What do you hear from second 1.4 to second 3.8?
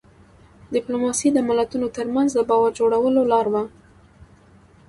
ملتونو ترمنځ د باور جوړولو لار وه.